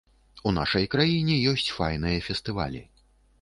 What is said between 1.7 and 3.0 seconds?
файныя фестывалі!